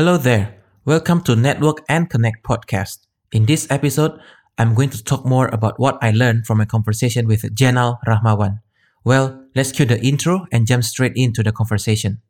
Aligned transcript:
Hello 0.00 0.16
there. 0.16 0.56
Welcome 0.86 1.20
to 1.24 1.36
Network 1.36 1.84
and 1.86 2.08
Connect 2.08 2.42
podcast. 2.42 3.04
In 3.32 3.44
this 3.44 3.70
episode, 3.70 4.18
I'm 4.56 4.72
going 4.72 4.88
to 4.96 5.04
talk 5.04 5.26
more 5.26 5.48
about 5.48 5.78
what 5.78 5.98
I 6.00 6.10
learned 6.10 6.46
from 6.46 6.58
a 6.58 6.64
conversation 6.64 7.26
with 7.26 7.54
Jenal 7.54 7.98
Rahmawan. 8.08 8.60
Well, 9.04 9.44
let's 9.54 9.72
cue 9.72 9.84
the 9.84 10.00
intro 10.00 10.46
and 10.50 10.66
jump 10.66 10.84
straight 10.84 11.12
into 11.16 11.42
the 11.42 11.52
conversation. 11.52 12.22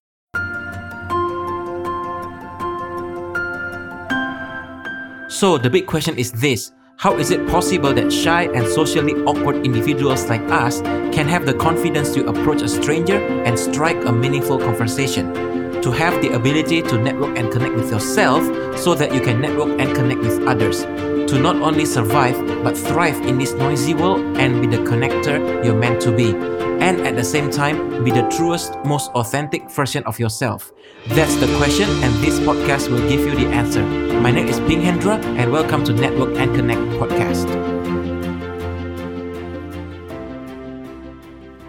So, 5.30 5.56
the 5.56 5.71
big 5.71 5.87
question 5.87 6.18
is 6.18 6.32
this 6.32 6.72
How 6.96 7.18
is 7.18 7.30
it 7.30 7.46
possible 7.46 7.94
that 7.94 8.12
shy 8.12 8.50
and 8.50 8.66
socially 8.66 9.14
awkward 9.22 9.64
individuals 9.64 10.28
like 10.28 10.42
us 10.50 10.80
can 11.14 11.28
have 11.28 11.46
the 11.46 11.54
confidence 11.54 12.12
to 12.14 12.26
approach 12.26 12.62
a 12.62 12.68
stranger 12.68 13.18
and 13.46 13.56
strike 13.56 14.04
a 14.06 14.10
meaningful 14.10 14.58
conversation? 14.58 15.49
To 15.83 15.90
have 15.92 16.20
the 16.20 16.34
ability 16.34 16.83
to 16.83 16.98
network 16.98 17.38
and 17.38 17.51
connect 17.51 17.74
with 17.74 17.91
yourself 17.91 18.45
so 18.78 18.95
that 18.95 19.15
you 19.15 19.20
can 19.20 19.41
network 19.41 19.80
and 19.80 19.95
connect 19.95 20.20
with 20.20 20.46
others. 20.46 20.82
To 21.30 21.38
not 21.38 21.56
only 21.56 21.87
survive 21.87 22.37
but 22.62 22.77
thrive 22.77 23.18
in 23.23 23.38
this 23.38 23.54
noisy 23.54 23.95
world 23.95 24.20
and 24.37 24.60
be 24.60 24.66
the 24.66 24.82
connector 24.84 25.64
you're 25.64 25.74
meant 25.74 26.02
to 26.02 26.12
be 26.14 26.34
and 26.80 27.01
at 27.06 27.16
the 27.16 27.24
same 27.24 27.51
time 27.51 28.04
be 28.04 28.10
the 28.10 28.28
truest, 28.28 28.77
most 28.84 29.10
authentic 29.12 29.70
version 29.70 30.04
of 30.04 30.18
yourself? 30.18 30.70
That's 31.09 31.37
the 31.37 31.46
question, 31.56 31.88
and 32.04 32.12
this 32.23 32.38
podcast 32.40 32.90
will 32.90 33.06
give 33.09 33.20
you 33.20 33.34
the 33.34 33.46
answer. 33.46 33.82
My 34.20 34.30
name 34.30 34.48
is 34.48 34.60
Ping 34.60 34.82
Hendra, 34.82 35.16
and 35.38 35.51
welcome 35.51 35.82
to 35.84 35.95
Network 35.95 36.37
and 36.37 36.54
Connect 36.54 36.80
podcast. 37.01 37.48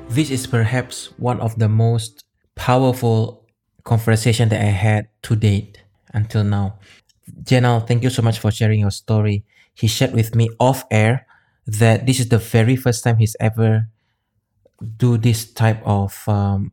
This 0.09 0.30
is 0.30 0.48
perhaps 0.48 1.13
one 1.18 1.40
of 1.40 1.57
the 1.57 1.70
most 1.70 2.26
powerful 2.55 3.41
conversation 3.84 4.49
that 4.49 4.62
I 4.62 4.71
had 4.71 5.08
to 5.23 5.35
date 5.35 5.84
until 6.13 6.44
now. 6.44 6.80
Jenal, 7.44 7.80
thank 7.80 8.04
you 8.04 8.09
so 8.09 8.21
much 8.21 8.40
for 8.40 8.52
sharing 8.52 8.80
your 8.81 8.91
story. 8.91 9.44
He 9.73 9.87
shared 9.87 10.13
with 10.13 10.35
me 10.35 10.49
off 10.60 10.85
air 10.91 11.26
that 11.65 12.05
this 12.05 12.20
is 12.20 12.29
the 12.29 12.37
very 12.37 12.76
first 12.76 13.04
time 13.04 13.18
he's 13.18 13.35
ever 13.40 13.87
do 14.98 15.18
this 15.18 15.52
type 15.52 15.82
of 15.85 16.24
um, 16.27 16.71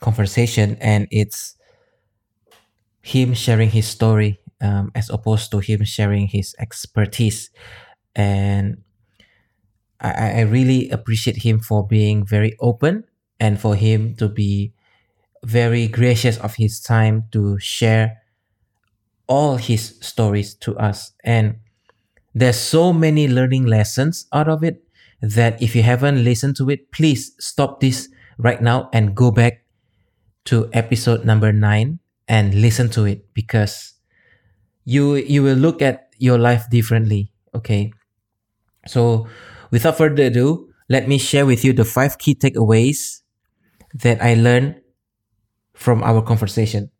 conversation 0.00 0.76
and 0.80 1.06
it's 1.10 1.56
him 3.02 3.34
sharing 3.34 3.70
his 3.70 3.86
story 3.86 4.40
um, 4.60 4.90
as 4.94 5.10
opposed 5.10 5.50
to 5.50 5.58
him 5.58 5.84
sharing 5.84 6.26
his 6.26 6.54
expertise 6.58 7.50
and 8.14 8.82
I, 10.00 10.32
I 10.32 10.40
really 10.42 10.90
appreciate 10.90 11.42
him 11.42 11.60
for 11.60 11.86
being 11.86 12.24
very 12.24 12.56
open 12.60 13.04
and 13.38 13.60
for 13.60 13.74
him 13.74 14.14
to 14.16 14.28
be 14.28 14.72
very 15.44 15.86
gracious 15.88 16.38
of 16.38 16.54
his 16.56 16.80
time 16.80 17.24
to 17.32 17.58
share 17.58 18.22
all 19.28 19.56
his 19.56 19.98
stories 20.00 20.54
to 20.54 20.76
us 20.78 21.12
and 21.24 21.56
there's 22.34 22.56
so 22.58 22.92
many 22.92 23.28
learning 23.28 23.66
lessons 23.66 24.26
out 24.32 24.48
of 24.48 24.62
it 24.62 24.84
that 25.22 25.60
if 25.62 25.74
you 25.74 25.82
haven't 25.82 26.22
listened 26.22 26.56
to 26.56 26.70
it, 26.70 26.92
please 26.92 27.34
stop 27.40 27.80
this 27.80 28.08
right 28.38 28.60
now 28.62 28.90
and 28.92 29.14
go 29.16 29.30
back 29.30 29.64
to 30.44 30.68
episode 30.72 31.24
number 31.24 31.52
nine 31.52 31.98
and 32.28 32.54
listen 32.54 32.88
to 32.90 33.04
it 33.06 33.32
because 33.34 33.94
you 34.84 35.16
you 35.16 35.42
will 35.42 35.56
look 35.56 35.82
at 35.82 36.10
your 36.18 36.38
life 36.38 36.70
differently. 36.70 37.32
Okay. 37.54 37.92
So 38.86 39.26
without 39.70 39.98
further 39.98 40.24
ado, 40.24 40.70
let 40.88 41.08
me 41.08 41.18
share 41.18 41.46
with 41.46 41.64
you 41.64 41.72
the 41.72 41.84
five 41.84 42.18
key 42.18 42.34
takeaways 42.34 43.22
that 43.94 44.22
I 44.22 44.34
learned 44.34 44.80
from 45.76 46.02
our 46.02 46.24
conversation. 46.24 46.90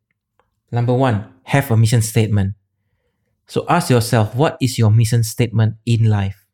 Number 0.71 0.93
one, 0.93 1.33
have 1.45 1.71
a 1.73 1.77
mission 1.77 2.03
statement. 2.03 2.55
So 3.49 3.65
ask 3.69 3.89
yourself, 3.91 4.35
what 4.37 4.57
is 4.61 4.79
your 4.79 4.91
mission 4.91 5.25
statement 5.25 5.77
in 5.87 6.05
life? 6.05 6.45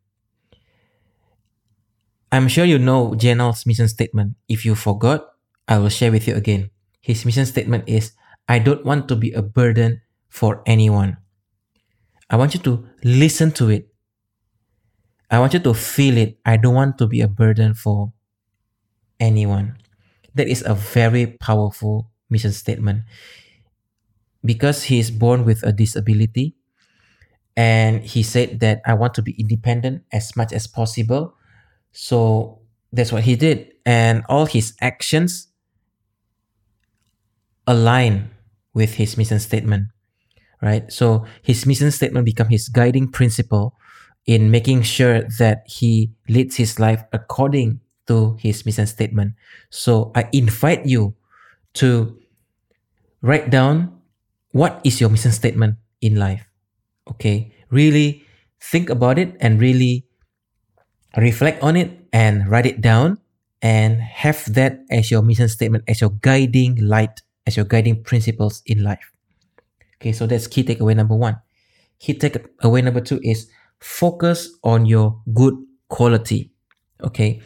I'm 2.30 2.48
sure 2.48 2.64
you 2.64 2.78
know 2.78 3.14
Jenal's 3.14 3.66
mission 3.66 3.88
statement. 3.88 4.36
If 4.48 4.64
you 4.64 4.74
forgot, 4.74 5.34
I 5.68 5.78
will 5.78 5.90
share 5.90 6.12
with 6.12 6.28
you 6.28 6.34
again. 6.34 6.70
His 7.00 7.26
mission 7.26 7.44
statement 7.44 7.84
is 7.88 8.12
I 8.48 8.58
don't 8.58 8.84
want 8.86 9.08
to 9.08 9.16
be 9.16 9.32
a 9.32 9.42
burden 9.42 10.00
for 10.28 10.62
anyone. 10.64 11.18
I 12.30 12.36
want 12.36 12.54
you 12.54 12.60
to 12.60 12.86
listen 13.04 13.52
to 13.60 13.68
it. 13.68 13.88
I 15.30 15.40
want 15.40 15.52
you 15.52 15.60
to 15.60 15.74
feel 15.74 16.16
it. 16.16 16.38
I 16.44 16.56
don't 16.56 16.74
want 16.74 16.96
to 16.98 17.06
be 17.06 17.20
a 17.20 17.28
burden 17.28 17.74
for 17.74 18.12
anyone. 19.20 19.76
That 20.34 20.48
is 20.48 20.62
a 20.64 20.74
very 20.74 21.26
powerful 21.26 22.11
mission 22.32 22.52
statement. 22.52 23.04
Because 24.44 24.84
he 24.84 24.98
is 24.98 25.12
born 25.12 25.44
with 25.44 25.62
a 25.62 25.70
disability, 25.70 26.56
and 27.56 28.02
he 28.02 28.24
said 28.24 28.60
that 28.60 28.80
I 28.86 28.94
want 28.94 29.14
to 29.14 29.22
be 29.22 29.36
independent 29.38 30.02
as 30.10 30.34
much 30.34 30.52
as 30.52 30.66
possible 30.66 31.36
so 31.92 32.58
that's 32.92 33.12
what 33.12 33.22
he 33.22 33.36
did. 33.36 33.72
And 33.86 34.24
all 34.28 34.46
his 34.46 34.74
actions 34.80 35.48
align 37.66 38.30
with 38.74 38.94
his 38.94 39.16
mission 39.16 39.38
statement, 39.38 39.88
right? 40.60 40.90
So 40.90 41.26
his 41.42 41.66
mission 41.66 41.90
statement 41.90 42.24
become 42.24 42.48
his 42.48 42.68
guiding 42.68 43.10
principle 43.10 43.74
in 44.26 44.50
making 44.50 44.82
sure 44.82 45.22
that 45.38 45.64
he 45.66 46.12
leads 46.28 46.56
his 46.56 46.80
life 46.80 47.04
according 47.12 47.80
to 48.06 48.36
his 48.40 48.64
mission 48.64 48.86
statement. 48.86 49.34
So 49.70 50.10
I 50.14 50.28
invite 50.32 50.86
you 50.86 51.14
to 51.74 52.18
write 53.22 53.50
down 53.50 54.02
what 54.52 54.80
is 54.84 55.00
your 55.00 55.08
mission 55.08 55.32
statement 55.32 55.76
in 56.00 56.16
life. 56.16 56.44
Okay. 57.08 57.54
Really 57.70 58.26
think 58.60 58.90
about 58.90 59.18
it 59.18 59.34
and 59.40 59.60
really 59.60 60.06
reflect 61.16 61.62
on 61.62 61.76
it 61.76 61.90
and 62.12 62.48
write 62.48 62.66
it 62.66 62.80
down 62.80 63.18
and 63.62 64.00
have 64.00 64.52
that 64.54 64.80
as 64.90 65.10
your 65.10 65.22
mission 65.22 65.48
statement, 65.48 65.84
as 65.88 66.00
your 66.00 66.10
guiding 66.20 66.76
light, 66.76 67.22
as 67.46 67.56
your 67.56 67.64
guiding 67.64 68.02
principles 68.02 68.62
in 68.66 68.82
life. 68.82 69.12
Okay, 69.98 70.12
so 70.12 70.26
that's 70.26 70.46
key 70.46 70.64
takeaway 70.64 70.96
number 70.96 71.14
one. 71.14 71.38
Key 71.98 72.14
takeaway 72.14 72.82
number 72.82 73.00
two 73.00 73.20
is 73.22 73.48
focus 73.78 74.50
on 74.64 74.86
your 74.86 75.22
good 75.32 75.54
quality. 75.88 76.50
Okay, 77.02 77.40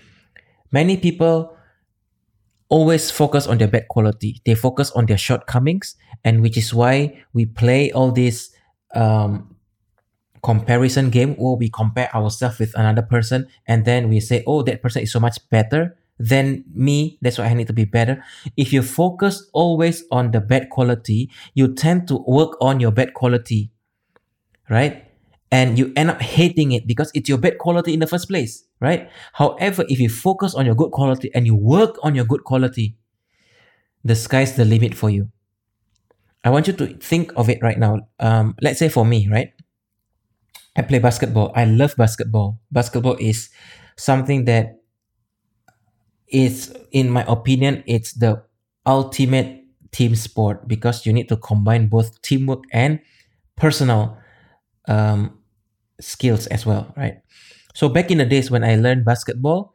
many 0.72 0.96
people 0.96 1.55
always 2.68 3.10
focus 3.10 3.46
on 3.46 3.58
their 3.58 3.68
bad 3.68 3.88
quality. 3.88 4.40
They 4.44 4.54
focus 4.54 4.90
on 4.92 5.06
their 5.06 5.18
shortcomings, 5.18 5.96
and 6.24 6.42
which 6.42 6.56
is 6.56 6.74
why 6.74 7.24
we 7.32 7.46
play 7.46 7.92
all 7.92 8.10
this 8.12 8.50
um, 8.94 9.56
comparison 10.42 11.10
game 11.10 11.34
where 11.34 11.54
we 11.54 11.68
compare 11.68 12.14
ourselves 12.14 12.58
with 12.58 12.72
another 12.78 13.02
person 13.02 13.48
and 13.66 13.84
then 13.84 14.08
we 14.08 14.20
say, 14.20 14.44
oh, 14.46 14.62
that 14.62 14.82
person 14.82 15.02
is 15.02 15.12
so 15.12 15.20
much 15.20 15.38
better 15.50 15.96
than 16.18 16.64
me. 16.72 17.18
That's 17.20 17.38
why 17.38 17.46
I 17.46 17.54
need 17.54 17.66
to 17.66 17.72
be 17.72 17.84
better. 17.84 18.24
If 18.56 18.72
you 18.72 18.82
focus 18.82 19.48
always 19.52 20.04
on 20.10 20.30
the 20.30 20.40
bad 20.40 20.70
quality, 20.70 21.30
you 21.54 21.74
tend 21.74 22.08
to 22.08 22.22
work 22.26 22.56
on 22.60 22.80
your 22.80 22.92
bad 22.92 23.12
quality, 23.14 23.70
right? 24.70 25.05
And 25.52 25.78
you 25.78 25.92
end 25.96 26.10
up 26.10 26.20
hating 26.20 26.72
it 26.72 26.86
because 26.86 27.10
it's 27.14 27.28
your 27.28 27.38
bad 27.38 27.58
quality 27.58 27.94
in 27.94 28.00
the 28.00 28.06
first 28.06 28.28
place, 28.28 28.64
right? 28.80 29.08
However, 29.32 29.84
if 29.88 30.00
you 30.00 30.08
focus 30.08 30.54
on 30.54 30.66
your 30.66 30.74
good 30.74 30.90
quality 30.90 31.30
and 31.34 31.46
you 31.46 31.54
work 31.54 31.96
on 32.02 32.14
your 32.14 32.24
good 32.24 32.42
quality, 32.44 32.96
the 34.04 34.16
sky's 34.16 34.56
the 34.56 34.64
limit 34.64 34.94
for 34.94 35.10
you. 35.10 35.30
I 36.44 36.50
want 36.50 36.66
you 36.66 36.72
to 36.74 36.86
think 36.98 37.32
of 37.36 37.48
it 37.48 37.58
right 37.62 37.78
now. 37.78 38.08
Um, 38.20 38.54
let's 38.60 38.78
say 38.78 38.88
for 38.88 39.04
me, 39.04 39.28
right? 39.28 39.52
I 40.76 40.82
play 40.82 40.98
basketball. 40.98 41.52
I 41.54 41.64
love 41.64 41.96
basketball. 41.96 42.60
Basketball 42.70 43.16
is 43.18 43.50
something 43.96 44.44
that 44.44 44.80
is, 46.28 46.74
in 46.92 47.10
my 47.10 47.24
opinion, 47.26 47.82
it's 47.86 48.12
the 48.12 48.42
ultimate 48.84 49.64
team 49.90 50.14
sport 50.14 50.68
because 50.68 51.06
you 51.06 51.12
need 51.12 51.28
to 51.28 51.36
combine 51.36 51.88
both 51.88 52.20
teamwork 52.22 52.64
and 52.72 53.00
personal 53.56 54.18
um, 54.88 55.35
skills 56.00 56.46
as 56.48 56.66
well, 56.66 56.92
right? 56.96 57.20
So 57.74 57.88
back 57.88 58.10
in 58.10 58.18
the 58.18 58.26
days 58.26 58.50
when 58.50 58.64
I 58.64 58.76
learned 58.76 59.04
basketball, 59.04 59.74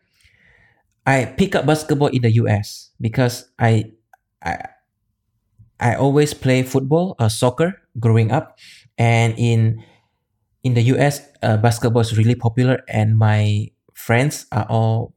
I 1.05 1.25
pick 1.25 1.55
up 1.55 1.65
basketball 1.65 2.07
in 2.09 2.21
the 2.21 2.31
US 2.41 2.91
because 3.01 3.49
I 3.57 3.91
I 4.43 4.57
I 5.79 5.95
always 5.95 6.33
play 6.33 6.61
football 6.63 7.15
or 7.19 7.29
soccer 7.29 7.81
growing 7.99 8.31
up, 8.31 8.57
and 8.97 9.33
in 9.37 9.81
in 10.63 10.73
the 10.75 10.83
US, 10.93 11.21
uh, 11.43 11.57
basketball 11.57 12.01
is 12.01 12.17
really 12.17 12.35
popular, 12.35 12.81
and 12.89 13.17
my 13.17 13.69
friends 13.95 14.47
are 14.51 14.65
all 14.69 15.13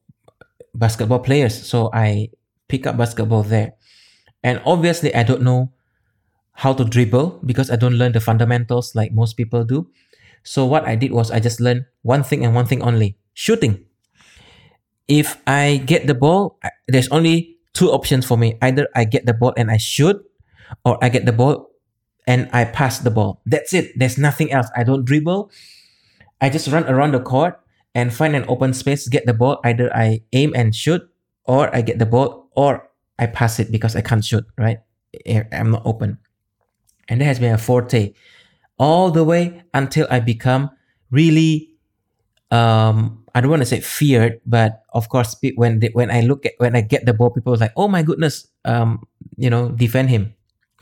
basketball 0.75 1.21
players. 1.21 1.55
So 1.55 1.91
I 1.95 2.31
pick 2.69 2.87
up 2.87 2.97
basketball 2.99 3.43
there. 3.45 3.75
And 4.45 4.61
obviously, 4.67 5.15
I 5.15 5.25
don't 5.25 5.43
know 5.43 5.73
how 6.53 6.73
to 6.75 6.85
dribble 6.85 7.41
because 7.47 7.71
I 7.71 7.77
don't 7.77 7.95
learn 7.99 8.12
the 8.12 8.21
fundamentals 8.21 8.95
like 8.95 9.12
most 9.12 9.35
people 9.35 9.65
do. 9.65 9.89
So 10.44 10.64
what 10.67 10.85
I 10.85 10.94
did 10.94 11.12
was 11.12 11.31
I 11.31 11.41
just 11.41 11.61
learned 11.61 11.87
one 12.02 12.23
thing 12.23 12.44
and 12.44 12.55
one 12.55 12.67
thing 12.67 12.82
only 12.82 13.17
shooting. 13.32 13.85
If 15.08 15.41
I 15.46 15.82
get 15.85 16.06
the 16.06 16.14
ball, 16.14 16.61
there's 16.87 17.08
only 17.08 17.56
two 17.73 17.91
options 17.91 18.25
for 18.25 18.38
me. 18.38 18.56
Either 18.62 18.88
I 18.94 19.05
get 19.05 19.26
the 19.26 19.35
ball 19.35 19.52
and 19.56 19.70
I 19.70 19.76
shoot, 19.76 20.23
or 20.85 21.02
I 21.02 21.08
get 21.08 21.26
the 21.26 21.32
ball 21.32 21.70
and 22.26 22.49
I 22.52 22.64
pass 22.64 23.00
the 23.00 23.11
ball. 23.11 23.43
That's 23.44 23.73
it. 23.75 23.93
There's 23.99 24.17
nothing 24.17 24.52
else. 24.52 24.69
I 24.76 24.85
don't 24.85 25.05
dribble. 25.05 25.50
I 26.41 26.49
just 26.49 26.69
run 26.69 26.85
around 26.85 27.12
the 27.12 27.20
court 27.20 27.61
and 27.94 28.12
find 28.12 28.35
an 28.37 28.44
open 28.49 28.73
space, 28.75 29.08
get 29.08 29.26
the 29.26 29.35
ball. 29.35 29.61
Either 29.64 29.94
I 29.94 30.20
aim 30.32 30.52
and 30.55 30.75
shoot, 30.75 31.02
or 31.44 31.75
I 31.75 31.82
get 31.82 31.99
the 31.99 32.06
ball, 32.06 32.49
or 32.56 32.88
I 33.19 33.26
pass 33.26 33.61
it 33.61 33.70
because 33.70 33.94
I 33.94 34.00
can't 34.00 34.25
shoot, 34.25 34.44
right? 34.58 34.79
Eh, 35.26 35.44
I'm 35.52 35.70
not 35.70 35.82
open. 35.85 36.19
And 37.08 37.20
that 37.20 37.26
has 37.26 37.38
been 37.38 37.52
a 37.52 37.58
forte 37.58 38.14
all 38.79 39.11
the 39.11 39.25
way 39.25 39.62
until 39.73 40.06
I 40.11 40.21
become 40.21 40.71
really 41.11 41.71
um 42.50 43.25
I 43.35 43.41
don't 43.41 43.50
want 43.50 43.62
to 43.62 43.67
say 43.67 43.81
feared, 43.81 44.41
but 44.47 44.82
of 44.94 45.09
course 45.09 45.35
when 45.56 45.81
they, 45.81 45.91
when 45.91 46.11
I 46.11 46.21
look 46.23 46.47
at 46.47 46.55
when 46.59 46.76
I 46.76 46.82
get 46.82 47.05
the 47.05 47.12
ball, 47.12 47.31
people 47.31 47.55
are 47.55 47.59
like, 47.59 47.73
oh 47.76 47.88
my 47.88 48.03
goodness, 48.03 48.47
um, 48.65 49.03
you 49.37 49.50
know, 49.50 49.71
defend 49.71 50.11
him 50.11 50.35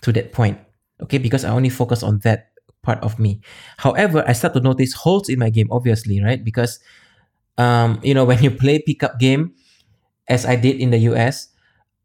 to 0.03 0.13
that 0.13 0.33
point. 0.33 0.61
Okay, 1.01 1.17
because 1.17 1.45
I 1.47 1.51
only 1.51 1.71
focus 1.71 2.03
on 2.03 2.21
that 2.25 2.53
part 2.83 3.01
of 3.01 3.19
me. 3.19 3.41
However, 3.79 4.23
I 4.29 4.35
start 4.35 4.53
to 4.55 4.61
notice 4.61 4.93
holes 4.93 5.31
in 5.31 5.39
my 5.39 5.49
game, 5.49 5.69
obviously, 5.73 6.23
right? 6.23 6.45
Because 6.45 6.79
um, 7.57 8.01
you 8.03 8.15
know, 8.15 8.25
when 8.29 8.43
you 8.43 8.51
play 8.51 8.79
pickup 8.81 9.19
game, 9.19 9.55
as 10.29 10.47
I 10.47 10.57
did 10.57 10.77
in 10.77 10.91
the 10.91 10.99
US, 11.13 11.49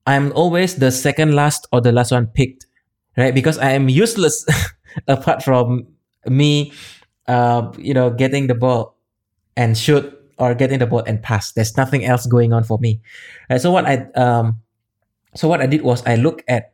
I'm 0.05 0.31
always 0.33 0.75
the 0.75 0.91
second 0.91 1.35
last 1.35 1.67
or 1.73 1.81
the 1.81 1.91
last 1.91 2.11
one 2.11 2.27
picked, 2.27 2.65
right? 3.17 3.33
Because 3.33 3.57
I 3.57 3.71
am 3.71 3.89
useless 3.89 4.45
apart 5.07 5.43
from 5.43 5.87
me, 6.25 6.73
uh, 7.27 7.71
you 7.77 7.93
know, 7.93 8.09
getting 8.09 8.47
the 8.47 8.55
ball 8.55 8.97
and 9.55 9.77
shoot 9.77 10.13
or 10.37 10.53
getting 10.53 10.79
the 10.79 10.87
ball 10.87 11.03
and 11.05 11.21
pass. 11.21 11.51
There's 11.51 11.77
nothing 11.77 12.05
else 12.05 12.25
going 12.25 12.53
on 12.53 12.63
for 12.63 12.77
me. 12.79 13.01
So 13.57 13.71
what 13.71 13.85
I 13.85 14.07
um, 14.15 14.61
so 15.35 15.47
what 15.47 15.61
I 15.61 15.67
did 15.67 15.81
was 15.81 16.05
I 16.05 16.15
look 16.15 16.43
at 16.47 16.73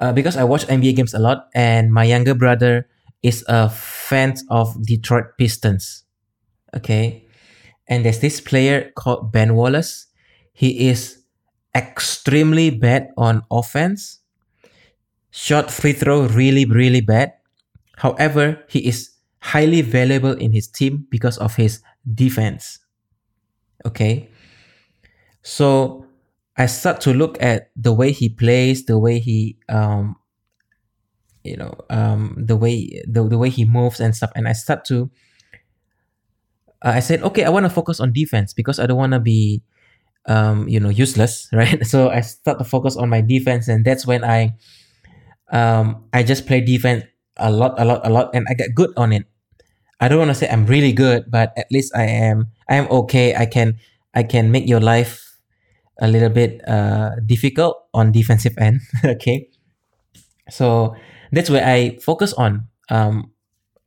uh, 0.00 0.12
because 0.12 0.36
I 0.36 0.44
watch 0.44 0.66
NBA 0.66 0.96
games 0.96 1.14
a 1.14 1.18
lot, 1.18 1.48
and 1.54 1.92
my 1.92 2.04
younger 2.04 2.34
brother 2.34 2.88
is 3.22 3.44
a 3.48 3.68
fan 3.70 4.34
of 4.50 4.74
Detroit 4.82 5.38
Pistons. 5.38 6.04
Okay, 6.74 7.26
and 7.86 8.04
there's 8.04 8.20
this 8.20 8.40
player 8.40 8.90
called 8.96 9.30
Ben 9.30 9.54
Wallace. 9.54 10.06
He 10.52 10.88
is 10.88 11.22
extremely 11.74 12.70
bad 12.70 13.08
on 13.16 13.42
offense. 13.50 14.21
Shot 15.32 15.70
free 15.72 15.94
throw 15.94 16.28
really 16.28 16.66
really 16.66 17.00
bad. 17.00 17.32
However, 17.96 18.62
he 18.68 18.86
is 18.86 19.10
highly 19.40 19.82
valuable 19.82 20.32
in 20.32 20.52
his 20.52 20.68
team 20.68 21.06
because 21.10 21.38
of 21.38 21.56
his 21.56 21.82
defense. 22.14 22.78
Okay. 23.84 24.28
So 25.42 26.06
I 26.56 26.66
start 26.66 27.00
to 27.02 27.12
look 27.14 27.42
at 27.42 27.70
the 27.76 27.92
way 27.92 28.12
he 28.12 28.28
plays, 28.28 28.84
the 28.84 28.98
way 28.98 29.18
he 29.18 29.58
um 29.68 30.16
you 31.44 31.56
know, 31.56 31.74
um 31.90 32.36
the 32.38 32.56
way 32.56 33.02
the, 33.08 33.26
the 33.26 33.38
way 33.38 33.50
he 33.50 33.64
moves 33.64 34.00
and 34.00 34.14
stuff 34.14 34.30
and 34.36 34.46
I 34.46 34.52
start 34.52 34.84
to 34.86 35.10
uh, 36.84 36.92
I 36.94 37.00
said, 37.00 37.22
okay, 37.22 37.44
I 37.44 37.50
want 37.50 37.64
to 37.64 37.70
focus 37.70 38.00
on 38.00 38.12
defense 38.12 38.52
because 38.52 38.78
I 38.78 38.86
don't 38.86 38.98
want 38.98 39.12
to 39.12 39.20
be 39.20 39.62
um 40.26 40.68
you 40.68 40.80
know 40.80 40.88
useless, 40.90 41.48
right? 41.54 41.84
So 41.86 42.10
I 42.10 42.20
start 42.20 42.58
to 42.58 42.64
focus 42.64 42.96
on 42.96 43.08
my 43.08 43.20
defense 43.20 43.68
and 43.68 43.84
that's 43.84 44.06
when 44.06 44.24
I 44.24 44.54
um 45.52 46.04
I 46.12 46.22
just 46.22 46.46
play 46.46 46.60
defense 46.60 47.04
a 47.36 47.50
lot 47.50 47.78
a 47.78 47.84
lot 47.84 48.00
a 48.04 48.10
lot 48.10 48.34
and 48.34 48.46
I 48.50 48.54
get 48.54 48.74
good 48.74 48.90
on 48.96 49.12
it 49.12 49.26
I 50.02 50.08
don't 50.08 50.18
want 50.18 50.34
to 50.34 50.34
say 50.34 50.50
I'm 50.50 50.66
really 50.66 50.90
good, 50.90 51.30
but 51.30 51.54
at 51.56 51.70
least 51.70 51.94
I 51.94 52.10
am. 52.10 52.50
I 52.68 52.74
am 52.74 52.90
okay. 52.90 53.38
I 53.38 53.46
can 53.46 53.78
I 54.18 54.26
can 54.26 54.50
make 54.50 54.66
your 54.66 54.80
life 54.82 55.38
a 56.02 56.10
little 56.10 56.28
bit 56.28 56.58
uh, 56.66 57.14
difficult 57.24 57.86
on 57.94 58.10
defensive 58.10 58.58
end. 58.58 58.82
okay, 59.04 59.46
so 60.50 60.96
that's 61.30 61.46
where 61.50 61.62
I 61.62 62.02
focus 62.02 62.34
on, 62.34 62.66
um, 62.90 63.30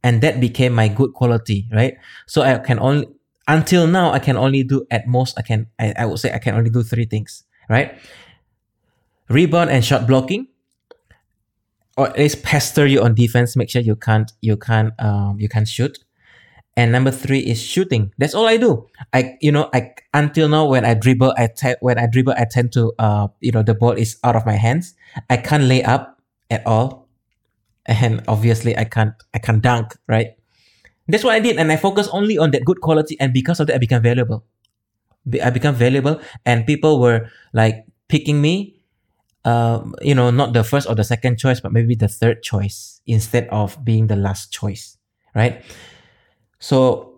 and 0.07 0.23
that 0.23 0.39
became 0.39 0.71
my 0.71 0.87
good 0.87 1.11
quality, 1.11 1.67
right? 1.67 1.99
So 2.31 2.47
I 2.47 2.63
can 2.63 2.79
only 2.79 3.11
until 3.43 3.85
now 3.85 4.15
I 4.15 4.19
can 4.19 4.37
only 4.37 4.63
do 4.63 4.87
at 4.89 5.11
most 5.11 5.37
I 5.37 5.43
can 5.43 5.67
I, 5.77 5.93
I 5.99 6.05
would 6.07 6.23
say 6.23 6.31
I 6.31 6.39
can 6.39 6.55
only 6.55 6.69
do 6.71 6.79
three 6.79 7.11
things, 7.11 7.43
right? 7.67 7.91
Rebound 9.27 9.69
and 9.69 9.83
shot 9.83 10.07
blocking, 10.07 10.47
or 11.97 12.09
at 12.09 12.17
least 12.17 12.43
pester 12.43 12.85
you 12.85 13.01
on 13.01 13.15
defense. 13.15 13.55
Make 13.55 13.69
sure 13.69 13.81
you 13.81 13.95
can't 13.95 14.31
you 14.41 14.57
can't 14.57 14.93
um 14.99 15.39
you 15.39 15.49
can't 15.49 15.67
shoot. 15.67 15.99
And 16.77 16.91
number 16.91 17.11
three 17.11 17.39
is 17.39 17.61
shooting. 17.61 18.11
That's 18.17 18.35
all 18.35 18.47
i 18.47 18.57
do. 18.57 18.87
I 19.13 19.37
you 19.41 19.51
know 19.51 19.69
i 19.73 19.93
until 20.13 20.49
now 20.49 20.65
when 20.65 20.83
i 20.85 20.93
dribble 20.93 21.33
i 21.37 21.47
te- 21.47 21.79
when 21.79 21.97
i 21.97 22.05
dribble 22.07 22.33
i 22.37 22.45
tend 22.45 22.73
to 22.73 22.91
uh 22.99 23.27
you 23.39 23.51
know 23.51 23.63
the 23.63 23.73
ball 23.73 23.91
is 23.93 24.17
out 24.23 24.35
of 24.35 24.45
my 24.45 24.55
hands. 24.59 24.93
I 25.29 25.37
can't 25.37 25.63
lay 25.63 25.83
up 25.83 26.19
at 26.51 26.65
all. 26.67 27.07
And 27.85 28.23
obviously 28.27 28.77
i 28.77 28.83
can't 28.83 29.13
i 29.33 29.39
can't 29.39 29.61
dunk 29.61 29.95
right? 30.07 30.35
That's 31.07 31.23
what 31.23 31.35
i 31.35 31.39
did. 31.39 31.57
And 31.57 31.71
i 31.71 31.77
focus 31.77 32.09
only 32.11 32.37
on 32.37 32.51
that 32.51 32.65
good 32.65 32.81
quality. 32.81 33.15
And 33.19 33.31
because 33.31 33.59
of 33.59 33.67
that 33.67 33.75
i 33.75 33.79
become 33.79 34.01
valuable. 34.03 34.43
I 35.41 35.49
become 35.49 35.75
valuable. 35.75 36.21
And 36.45 36.65
people 36.67 36.99
were 36.99 37.29
like 37.53 37.85
picking 38.09 38.41
me 38.41 38.74
um, 39.45 39.95
you 40.01 40.15
know, 40.15 40.31
not 40.31 40.53
the 40.53 40.63
first 40.63 40.89
or 40.89 40.95
the 40.95 41.03
second 41.03 41.37
choice, 41.37 41.59
but 41.59 41.71
maybe 41.71 41.95
the 41.95 42.07
third 42.07 42.43
choice 42.43 43.01
instead 43.07 43.47
of 43.49 43.77
being 43.85 44.07
the 44.07 44.15
last 44.15 44.51
choice, 44.51 44.97
right? 45.33 45.63
So 46.59 47.15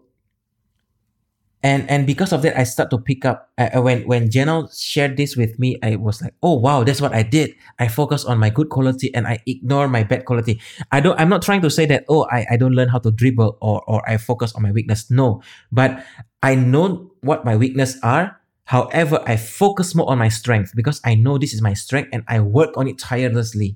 and 1.63 1.89
and 1.89 2.05
because 2.05 2.31
of 2.31 2.41
that 2.43 2.53
i 2.57 2.63
start 2.63 2.89
to 2.89 2.97
pick 2.97 3.25
up 3.25 3.49
uh, 3.57 3.81
when 3.81 4.05
when 4.05 4.29
Janelle 4.29 4.69
shared 4.69 5.17
this 5.17 5.35
with 5.35 5.57
me 5.57 5.77
i 5.81 5.95
was 5.95 6.21
like 6.21 6.33
oh 6.43 6.53
wow 6.53 6.83
that's 6.83 7.01
what 7.01 7.13
i 7.13 7.23
did. 7.23 7.55
I 7.79 7.87
focus 7.87 8.25
on 8.25 8.37
my 8.37 8.49
good 8.49 8.69
quality 8.69 9.13
and 9.13 9.25
i 9.27 9.39
ignore 9.47 9.87
my 9.87 10.03
bad 10.03 10.25
quality. 10.25 10.61
I 10.91 10.99
don't 10.99 11.19
i'm 11.19 11.29
not 11.29 11.41
trying 11.41 11.61
to 11.61 11.69
say 11.69 11.85
that 11.87 12.05
oh 12.09 12.27
i, 12.29 12.45
I 12.51 12.57
don't 12.57 12.73
learn 12.73 12.89
how 12.89 12.99
to 12.99 13.11
dribble 13.11 13.57
or 13.61 13.81
or 13.89 14.07
i 14.07 14.17
focus 14.17 14.53
on 14.53 14.61
my 14.61 14.71
weakness. 14.71 15.09
No 15.09 15.41
but 15.71 16.05
i 16.43 16.53
know 16.53 17.11
what 17.21 17.43
my 17.43 17.55
weakness 17.57 17.97
are 18.03 18.36
however 18.67 19.21
i 19.25 19.35
focus 19.35 19.95
more 19.95 20.09
on 20.09 20.17
my 20.17 20.29
strength 20.29 20.71
because 20.75 21.01
i 21.03 21.15
know 21.15 21.37
this 21.37 21.53
is 21.53 21.61
my 21.61 21.73
strength 21.73 22.09
and 22.13 22.23
i 22.27 22.39
work 22.39 22.77
on 22.77 22.87
it 22.87 22.97
tirelessly 22.99 23.75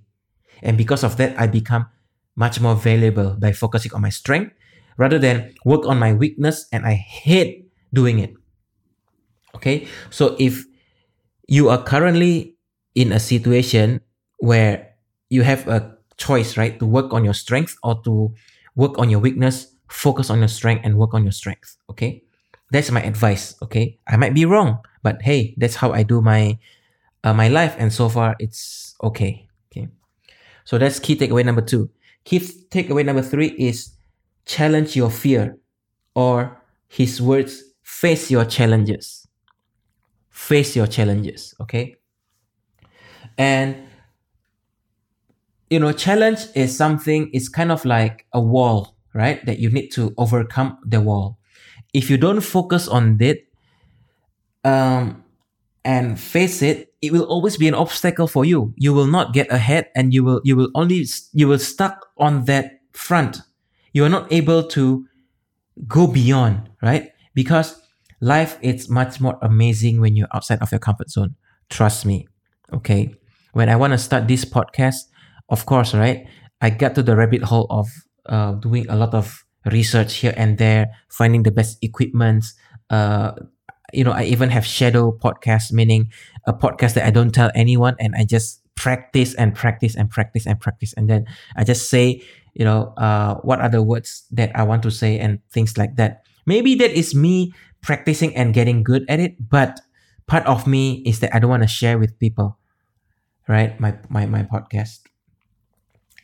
and 0.61 0.77
because 0.77 1.03
of 1.03 1.17
that 1.17 1.37
i 1.39 1.47
become 1.47 1.85
much 2.35 2.59
more 2.59 2.75
valuable 2.75 3.35
by 3.39 3.51
focusing 3.51 3.93
on 3.93 4.01
my 4.01 4.09
strength 4.09 4.53
rather 4.97 5.19
than 5.19 5.53
work 5.65 5.85
on 5.85 5.99
my 5.99 6.13
weakness 6.13 6.67
and 6.71 6.85
I 6.85 6.93
hate 6.93 7.69
doing 7.93 8.19
it. 8.19 8.33
Okay, 9.55 9.87
so 10.09 10.35
if 10.39 10.65
you 11.47 11.69
are 11.69 11.81
currently 11.83 12.55
in 12.95 13.11
a 13.11 13.19
situation 13.19 14.01
where 14.39 14.95
you 15.29 15.43
have 15.43 15.67
a 15.67 15.97
choice, 16.17 16.57
right, 16.57 16.79
to 16.79 16.85
work 16.85 17.13
on 17.13 17.25
your 17.25 17.33
strength 17.33 17.75
or 17.83 18.01
to 18.03 18.33
work 18.75 18.97
on 18.97 19.09
your 19.09 19.19
weakness, 19.19 19.75
focus 19.89 20.29
on 20.29 20.39
your 20.39 20.47
strength 20.47 20.81
and 20.85 20.97
work 20.97 21.13
on 21.13 21.23
your 21.23 21.31
strength. 21.31 21.77
Okay, 21.89 22.23
that's 22.71 22.91
my 22.91 23.01
advice. 23.03 23.55
Okay, 23.61 23.99
I 24.07 24.17
might 24.17 24.33
be 24.33 24.45
wrong, 24.45 24.79
but 25.03 25.21
hey, 25.21 25.53
that's 25.57 25.75
how 25.75 25.91
I 25.91 26.03
do 26.03 26.21
my 26.21 26.57
uh, 27.23 27.33
my 27.33 27.47
life, 27.47 27.75
and 27.77 27.93
so 27.93 28.09
far 28.09 28.35
it's 28.39 28.95
okay. 29.03 29.47
Okay, 29.71 29.89
so 30.63 30.77
that's 30.77 30.99
key 30.99 31.15
takeaway 31.15 31.45
number 31.45 31.61
two. 31.61 31.89
Key 32.23 32.39
takeaway 32.39 33.05
number 33.05 33.21
three 33.21 33.49
is 33.49 33.93
challenge 34.45 34.95
your 34.95 35.11
fear, 35.11 35.57
or 36.15 36.61
his 36.87 37.21
words, 37.21 37.63
face 37.83 38.31
your 38.31 38.45
challenges. 38.45 39.27
Face 40.29 40.75
your 40.75 40.87
challenges, 40.87 41.53
okay? 41.59 41.95
And 43.37 43.75
you 45.69 45.79
know, 45.79 45.93
challenge 45.93 46.47
is 46.53 46.75
something, 46.75 47.29
it's 47.31 47.47
kind 47.47 47.71
of 47.71 47.85
like 47.85 48.25
a 48.33 48.41
wall, 48.41 48.97
right? 49.13 49.43
That 49.45 49.59
you 49.59 49.69
need 49.69 49.87
to 49.91 50.13
overcome 50.17 50.77
the 50.85 50.99
wall. 50.99 51.37
If 51.93 52.09
you 52.09 52.17
don't 52.17 52.41
focus 52.41 52.87
on 52.87 53.17
it 53.19 53.47
um, 54.63 55.23
and 55.83 56.19
face 56.19 56.61
it, 56.61 56.93
it 57.01 57.11
will 57.11 57.23
always 57.23 57.57
be 57.57 57.67
an 57.67 57.73
obstacle 57.73 58.27
for 58.27 58.45
you. 58.45 58.73
You 58.77 58.93
will 58.93 59.07
not 59.07 59.33
get 59.33 59.51
ahead 59.51 59.89
and 59.95 60.13
you 60.13 60.23
will, 60.23 60.41
you 60.43 60.55
will 60.55 60.69
only, 60.75 61.05
you 61.33 61.47
will 61.47 61.59
stuck 61.59 62.07
on 62.17 62.45
that 62.45 62.79
front 62.93 63.41
you 63.93 64.05
are 64.05 64.09
not 64.09 64.31
able 64.31 64.63
to 64.63 65.05
go 65.87 66.07
beyond, 66.07 66.69
right? 66.81 67.11
Because 67.33 67.81
life 68.19 68.57
is 68.61 68.89
much 68.89 69.19
more 69.19 69.37
amazing 69.41 69.99
when 69.99 70.15
you're 70.15 70.31
outside 70.33 70.61
of 70.61 70.71
your 70.71 70.79
comfort 70.79 71.09
zone. 71.09 71.35
Trust 71.69 72.05
me. 72.05 72.27
Okay. 72.73 73.15
When 73.53 73.69
I 73.69 73.75
want 73.75 73.91
to 73.91 73.97
start 73.97 74.27
this 74.27 74.45
podcast, 74.45 75.11
of 75.49 75.65
course, 75.65 75.93
right? 75.93 76.27
I 76.61 76.69
got 76.69 76.95
to 76.95 77.03
the 77.03 77.15
rabbit 77.15 77.43
hole 77.43 77.67
of 77.69 77.89
uh, 78.27 78.53
doing 78.53 78.87
a 78.87 78.95
lot 78.95 79.13
of 79.13 79.43
research 79.65 80.15
here 80.15 80.33
and 80.37 80.57
there, 80.57 80.91
finding 81.09 81.43
the 81.43 81.51
best 81.51 81.77
equipment. 81.81 82.45
Uh, 82.89 83.33
you 83.93 84.03
know, 84.03 84.11
I 84.11 84.23
even 84.23 84.49
have 84.49 84.65
shadow 84.65 85.11
podcast, 85.11 85.71
meaning 85.71 86.11
a 86.47 86.53
podcast 86.53 86.95
that 86.95 87.05
I 87.05 87.11
don't 87.11 87.31
tell 87.31 87.51
anyone 87.55 87.95
and 87.99 88.15
I 88.15 88.25
just 88.25 88.61
practice 88.75 89.35
and 89.35 89.53
practice 89.53 89.95
and 89.95 90.09
practice 90.09 90.47
and 90.47 90.59
practice. 90.59 90.93
And 90.95 91.09
then 91.09 91.25
I 91.55 91.63
just 91.63 91.89
say 91.89 92.23
you 92.53 92.65
know 92.65 92.93
uh, 92.97 93.35
what 93.47 93.61
are 93.61 93.69
the 93.69 93.81
words 93.81 94.25
that 94.31 94.51
i 94.55 94.63
want 94.63 94.83
to 94.83 94.91
say 94.91 95.17
and 95.17 95.39
things 95.51 95.77
like 95.77 95.95
that 95.95 96.23
maybe 96.45 96.75
that 96.75 96.91
is 96.91 97.15
me 97.15 97.53
practicing 97.81 98.35
and 98.35 98.53
getting 98.53 98.83
good 98.83 99.05
at 99.07 99.19
it 99.19 99.35
but 99.39 99.79
part 100.27 100.45
of 100.45 100.67
me 100.67 101.01
is 101.05 101.19
that 101.19 101.33
i 101.33 101.39
don't 101.39 101.49
want 101.49 101.63
to 101.63 101.67
share 101.67 101.97
with 101.97 102.17
people 102.19 102.57
right 103.47 103.79
my 103.79 103.95
my, 104.09 104.25
my 104.25 104.43
podcast 104.43 104.99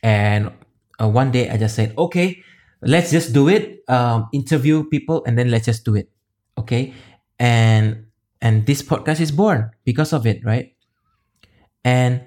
and 0.02 0.52
uh, 1.00 1.08
one 1.08 1.30
day 1.30 1.48
I 1.48 1.56
just 1.56 1.74
said, 1.74 1.94
okay, 1.96 2.42
let's 2.82 3.10
just 3.10 3.32
do 3.32 3.48
it. 3.48 3.82
Um, 3.88 4.28
interview 4.32 4.84
people 4.84 5.24
and 5.24 5.38
then 5.38 5.50
let's 5.50 5.64
just 5.64 5.84
do 5.84 5.94
it. 5.94 6.10
Okay. 6.58 6.92
And, 7.38 8.06
and 8.42 8.66
this 8.66 8.82
podcast 8.82 9.20
is 9.20 9.32
born 9.32 9.70
because 9.84 10.12
of 10.12 10.26
it, 10.26 10.44
right? 10.44 10.74
And 11.84 12.22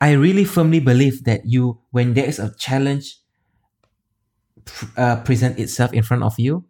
I 0.00 0.12
really 0.12 0.44
firmly 0.44 0.80
believe 0.80 1.24
that 1.24 1.46
you, 1.46 1.80
when 1.90 2.14
there 2.14 2.26
is 2.26 2.38
a 2.38 2.54
challenge 2.56 3.18
uh, 4.96 5.16
present 5.22 5.58
itself 5.58 5.92
in 5.92 6.02
front 6.02 6.22
of 6.22 6.34
you, 6.38 6.64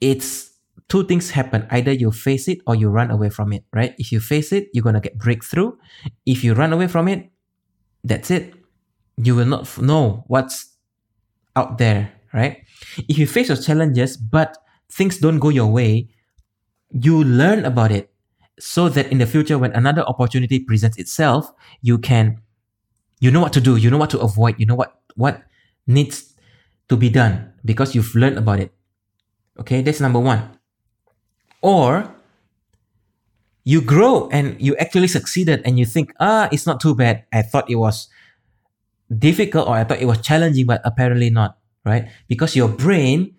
it's 0.00 0.50
two 0.88 1.04
things 1.04 1.30
happen. 1.30 1.66
Either 1.70 1.92
you 1.92 2.12
face 2.12 2.48
it 2.48 2.58
or 2.66 2.74
you 2.74 2.88
run 2.88 3.10
away 3.10 3.30
from 3.30 3.52
it, 3.52 3.64
right? 3.72 3.94
If 3.98 4.12
you 4.12 4.20
face 4.20 4.52
it, 4.52 4.68
you're 4.72 4.84
gonna 4.84 5.00
get 5.00 5.18
breakthrough. 5.18 5.72
If 6.26 6.44
you 6.44 6.54
run 6.54 6.72
away 6.72 6.86
from 6.86 7.08
it, 7.08 7.30
that's 8.04 8.30
it. 8.30 8.54
You 9.16 9.34
will 9.36 9.46
not 9.46 9.80
know 9.80 10.24
what's 10.26 10.71
out 11.56 11.78
there, 11.78 12.12
right? 12.32 12.64
If 13.08 13.18
you 13.18 13.26
face 13.26 13.48
your 13.48 13.56
challenges, 13.56 14.16
but 14.16 14.56
things 14.90 15.18
don't 15.18 15.38
go 15.38 15.48
your 15.48 15.66
way, 15.66 16.08
you 16.90 17.24
learn 17.24 17.64
about 17.64 17.92
it 17.92 18.10
so 18.58 18.88
that 18.88 19.10
in 19.10 19.18
the 19.18 19.26
future, 19.26 19.58
when 19.58 19.72
another 19.72 20.02
opportunity 20.02 20.60
presents 20.60 20.98
itself, 20.98 21.50
you 21.80 21.98
can, 21.98 22.38
you 23.20 23.30
know 23.30 23.40
what 23.40 23.52
to 23.54 23.60
do, 23.60 23.76
you 23.76 23.90
know 23.90 23.98
what 23.98 24.10
to 24.10 24.20
avoid, 24.20 24.58
you 24.58 24.66
know 24.66 24.74
what, 24.74 25.00
what 25.16 25.42
needs 25.86 26.34
to 26.88 26.96
be 26.96 27.08
done 27.08 27.52
because 27.64 27.94
you've 27.94 28.14
learned 28.14 28.38
about 28.38 28.60
it. 28.60 28.72
Okay, 29.58 29.82
that's 29.82 30.00
number 30.00 30.20
one. 30.20 30.58
Or 31.60 32.14
you 33.64 33.80
grow 33.80 34.28
and 34.30 34.60
you 34.60 34.76
actually 34.76 35.08
succeeded 35.08 35.62
and 35.64 35.78
you 35.78 35.86
think, 35.86 36.12
ah, 36.20 36.48
it's 36.50 36.66
not 36.66 36.80
too 36.80 36.94
bad. 36.94 37.24
I 37.32 37.42
thought 37.42 37.70
it 37.70 37.76
was 37.76 38.08
difficult 39.18 39.68
or 39.68 39.76
I 39.76 39.84
thought 39.84 40.00
it 40.00 40.06
was 40.06 40.20
challenging, 40.20 40.66
but 40.66 40.80
apparently 40.84 41.30
not, 41.30 41.58
right? 41.84 42.08
Because 42.28 42.56
your 42.56 42.68
brain 42.68 43.34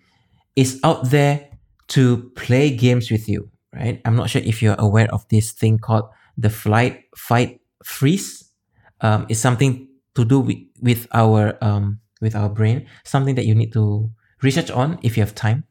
is 0.56 0.80
out 0.84 1.10
there 1.10 1.48
to 1.88 2.30
play 2.36 2.74
games 2.74 3.10
with 3.10 3.28
you, 3.28 3.50
right? 3.74 4.00
I'm 4.04 4.16
not 4.16 4.30
sure 4.30 4.42
if 4.44 4.62
you're 4.62 4.76
aware 4.78 5.12
of 5.12 5.26
this 5.28 5.52
thing 5.52 5.78
called 5.78 6.08
the 6.36 6.50
flight, 6.50 7.04
fight, 7.16 7.60
freeze. 7.84 8.44
Um, 9.00 9.26
it's 9.28 9.40
something 9.40 9.88
to 10.14 10.24
do 10.24 10.40
with, 10.40 10.58
with 10.80 11.06
our 11.12 11.58
um, 11.60 12.00
with 12.20 12.34
our 12.34 12.48
brain, 12.48 12.86
something 13.04 13.34
that 13.34 13.44
you 13.44 13.54
need 13.54 13.72
to 13.74 14.10
research 14.42 14.70
on 14.70 14.98
if 15.02 15.16
you 15.16 15.22
have 15.22 15.34
time. 15.34 15.64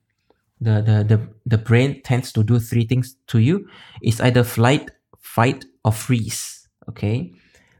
The, 0.61 0.81
the, 0.81 1.03
the, 1.03 1.27
the 1.45 1.57
brain 1.57 2.01
tends 2.03 2.31
to 2.33 2.43
do 2.43 2.59
three 2.59 2.85
things 2.85 3.15
to 3.27 3.39
you. 3.39 3.67
It's 4.01 4.21
either 4.21 4.43
flight, 4.43 4.91
fight, 5.19 5.65
or 5.83 5.91
freeze. 5.91 6.69
Okay. 6.89 7.33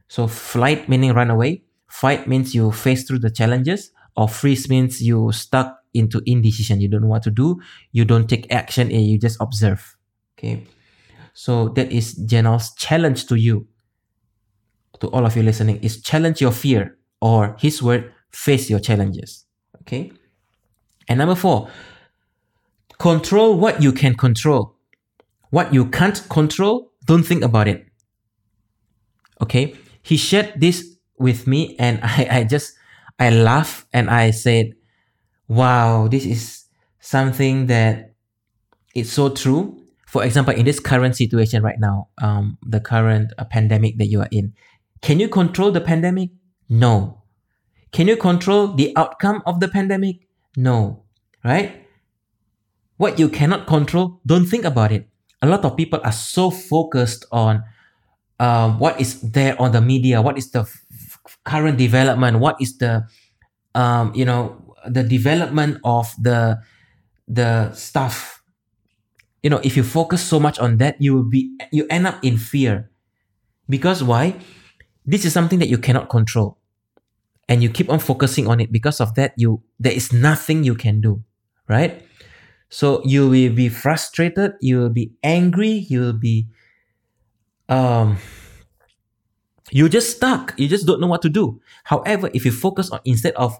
So 0.08 0.26
flight 0.26 0.88
meaning 0.88 1.12
run 1.14 1.30
away. 1.30 1.62
Fight 1.94 2.26
means 2.26 2.56
you 2.56 2.72
face 2.72 3.04
through 3.04 3.20
the 3.20 3.30
challenges 3.30 3.92
or 4.16 4.28
freeze 4.28 4.68
means 4.68 5.00
you 5.00 5.30
stuck 5.30 5.78
into 5.94 6.20
indecision. 6.26 6.80
You 6.80 6.88
don't 6.88 7.02
know 7.02 7.06
what 7.06 7.22
to 7.22 7.30
do. 7.30 7.60
You 7.92 8.04
don't 8.04 8.28
take 8.28 8.52
action 8.52 8.90
and 8.90 9.06
you 9.06 9.16
just 9.16 9.36
observe. 9.40 9.96
Okay. 10.36 10.66
So 11.34 11.68
that 11.68 11.92
is 11.92 12.18
Janel's 12.18 12.74
challenge 12.74 13.26
to 13.26 13.36
you, 13.36 13.68
to 14.98 15.06
all 15.10 15.24
of 15.24 15.36
you 15.36 15.44
listening, 15.44 15.76
is 15.82 16.02
challenge 16.02 16.40
your 16.40 16.50
fear 16.50 16.98
or 17.20 17.54
his 17.60 17.80
word, 17.80 18.12
face 18.32 18.68
your 18.68 18.80
challenges. 18.80 19.44
Okay. 19.82 20.10
And 21.06 21.18
number 21.18 21.36
four, 21.36 21.70
control 22.98 23.56
what 23.56 23.80
you 23.80 23.92
can 23.92 24.16
control. 24.16 24.74
What 25.50 25.72
you 25.72 25.86
can't 25.86 26.28
control, 26.28 26.90
don't 27.06 27.22
think 27.22 27.44
about 27.44 27.68
it. 27.68 27.86
Okay. 29.40 29.76
He 30.02 30.16
shared 30.16 30.54
this 30.56 30.93
with 31.18 31.46
me 31.46 31.76
and 31.78 32.00
I, 32.02 32.28
I 32.30 32.44
just, 32.44 32.74
I 33.18 33.30
laughed 33.30 33.86
and 33.92 34.10
I 34.10 34.30
said, 34.30 34.72
wow, 35.48 36.08
this 36.08 36.24
is 36.24 36.64
something 37.00 37.66
that 37.66 38.14
it's 38.94 39.12
so 39.12 39.28
true. 39.30 39.80
For 40.06 40.24
example, 40.24 40.54
in 40.54 40.64
this 40.64 40.78
current 40.80 41.16
situation 41.16 41.62
right 41.62 41.78
now, 41.78 42.08
um, 42.22 42.58
the 42.62 42.80
current 42.80 43.32
uh, 43.36 43.44
pandemic 43.44 43.98
that 43.98 44.06
you 44.06 44.20
are 44.20 44.28
in, 44.30 44.54
can 45.02 45.20
you 45.20 45.28
control 45.28 45.70
the 45.70 45.80
pandemic? 45.80 46.30
No. 46.68 47.22
Can 47.92 48.08
you 48.08 48.16
control 48.16 48.68
the 48.68 48.96
outcome 48.96 49.42
of 49.44 49.60
the 49.60 49.68
pandemic? 49.68 50.28
No. 50.56 51.04
Right? 51.44 51.86
What 52.96 53.18
you 53.18 53.28
cannot 53.28 53.66
control, 53.66 54.20
don't 54.24 54.46
think 54.46 54.64
about 54.64 54.92
it. 54.92 55.08
A 55.42 55.46
lot 55.46 55.64
of 55.64 55.76
people 55.76 56.00
are 56.02 56.12
so 56.12 56.50
focused 56.50 57.26
on 57.30 57.64
um, 58.40 58.78
what 58.78 59.00
is 59.00 59.20
there 59.20 59.60
on 59.60 59.72
the 59.72 59.80
media, 59.80 60.22
what 60.22 60.38
is 60.38 60.50
the 60.50 60.64
current 61.44 61.78
development, 61.78 62.38
what 62.38 62.56
is 62.60 62.78
the, 62.78 63.06
um, 63.74 64.14
you 64.14 64.24
know, 64.24 64.60
the 64.86 65.02
development 65.02 65.78
of 65.84 66.12
the 66.20 66.58
the 67.28 67.72
stuff. 67.72 68.42
You 69.42 69.50
know, 69.50 69.60
if 69.62 69.76
you 69.76 69.82
focus 69.82 70.22
so 70.22 70.40
much 70.40 70.58
on 70.58 70.78
that, 70.78 71.00
you 71.00 71.14
will 71.14 71.28
be 71.28 71.56
you 71.70 71.86
end 71.90 72.06
up 72.06 72.18
in 72.24 72.38
fear. 72.38 72.90
Because 73.68 74.02
why? 74.02 74.36
This 75.06 75.24
is 75.24 75.32
something 75.32 75.58
that 75.58 75.68
you 75.68 75.76
cannot 75.78 76.08
control 76.08 76.58
and 77.48 77.62
you 77.62 77.68
keep 77.68 77.90
on 77.90 77.98
focusing 77.98 78.46
on 78.48 78.60
it 78.60 78.72
because 78.72 79.00
of 79.00 79.14
that 79.14 79.32
you 79.36 79.62
there 79.78 79.92
is 79.92 80.12
nothing 80.12 80.64
you 80.64 80.74
can 80.74 81.00
do 81.00 81.22
right 81.68 82.02
so 82.68 83.02
you 83.04 83.28
will 83.28 83.52
be 83.52 83.68
frustrated 83.68 84.52
you 84.60 84.78
will 84.78 84.92
be 84.92 85.12
angry 85.22 85.84
you 85.88 86.00
will 86.00 86.18
be 86.18 86.46
um 87.68 88.16
you 89.74 89.90
just 89.90 90.16
stuck 90.16 90.54
you 90.56 90.70
just 90.70 90.86
don't 90.86 91.00
know 91.02 91.10
what 91.10 91.22
to 91.22 91.28
do 91.28 91.58
however 91.90 92.30
if 92.32 92.46
you 92.46 92.52
focus 92.54 92.90
on 92.90 93.00
instead 93.04 93.34
of 93.34 93.58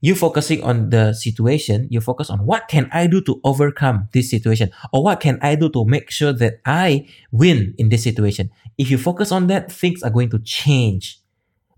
you 0.00 0.14
focusing 0.14 0.62
on 0.62 0.90
the 0.90 1.12
situation 1.12 1.88
you 1.90 2.00
focus 2.00 2.30
on 2.30 2.46
what 2.46 2.68
can 2.68 2.88
i 2.92 3.06
do 3.06 3.20
to 3.20 3.40
overcome 3.42 4.08
this 4.14 4.30
situation 4.30 4.70
or 4.92 5.02
what 5.02 5.18
can 5.18 5.38
i 5.42 5.54
do 5.58 5.68
to 5.68 5.84
make 5.84 6.10
sure 6.10 6.32
that 6.32 6.60
i 6.64 7.02
win 7.32 7.74
in 7.78 7.88
this 7.90 8.04
situation 8.04 8.50
if 8.78 8.90
you 8.90 8.96
focus 8.96 9.32
on 9.32 9.48
that 9.48 9.72
things 9.72 10.02
are 10.02 10.10
going 10.10 10.30
to 10.30 10.38
change 10.38 11.18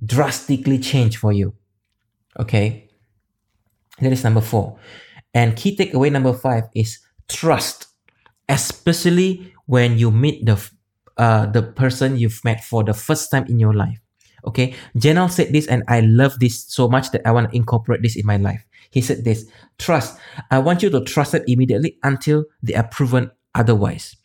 drastically 0.05 0.79
change 0.79 1.17
for 1.17 1.33
you. 1.33 1.55
Okay. 2.39 2.89
That 4.01 4.13
is 4.13 4.25
number 4.25 4.41
four. 4.41 4.79
And 5.35 5.57
key 5.57 5.77
takeaway 5.77 6.11
number 6.11 6.33
five 6.33 6.65
is 6.75 6.99
trust, 7.29 7.87
especially 8.49 9.55
when 9.67 9.99
you 9.99 10.11
meet 10.11 10.47
the 10.47 10.57
uh, 11.19 11.47
the 11.47 11.63
person 11.63 12.17
you've 12.17 12.43
met 12.45 12.65
for 12.65 12.85
the 12.85 12.95
first 12.95 13.31
time 13.31 13.45
in 13.49 13.59
your 13.59 13.75
life. 13.75 13.99
Okay, 14.47 14.75
Janel 14.97 15.31
said 15.31 15.53
this, 15.53 15.67
and 15.67 15.83
I 15.89 16.01
love 16.01 16.39
this 16.39 16.65
so 16.65 16.89
much 16.89 17.11
that 17.11 17.23
I 17.27 17.33
want 17.33 17.51
to 17.51 17.57
incorporate 17.57 18.03
this 18.03 18.17
in 18.17 18.25
my 18.25 18.37
life. 18.37 18.65
He 18.91 19.01
said 19.01 19.25
this: 19.25 19.45
trust. 19.79 20.19
I 20.51 20.59
want 20.61 20.83
you 20.83 20.91
to 20.91 21.01
trust 21.03 21.35
it 21.35 21.43
immediately 21.47 21.99
until 22.03 22.45
they 22.63 22.75
are 22.75 22.87
proven 22.87 23.31
otherwise. 23.55 24.17